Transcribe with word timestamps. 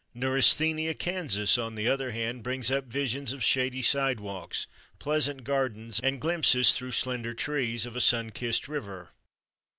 Neurasthenia, 0.15 0.95
Kansas, 0.95 1.59
on 1.59 1.75
the 1.75 1.87
other 1.87 2.09
hand, 2.09 2.41
brings 2.41 2.71
up 2.71 2.85
visions 2.85 3.33
of 3.33 3.43
shady 3.43 3.83
sidewalks, 3.83 4.65
pleasant 4.97 5.43
gardens, 5.43 5.99
and 5.99 6.19
glimpses 6.19 6.71
through 6.73 6.91
slender 6.93 7.35
trees, 7.35 7.85
of 7.85 7.95
a 7.95 8.01
sun 8.01 8.31
kissed 8.31 8.67
river. 8.67 9.09